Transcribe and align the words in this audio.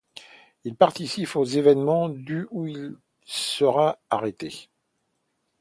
Il 0.63 0.75
participe 0.75 1.35
aux 1.35 1.43
événements 1.43 2.09
du 2.09 2.47
où 2.49 2.65
il 2.65 2.97
sera 3.23 3.99
arrêté. 4.09 4.67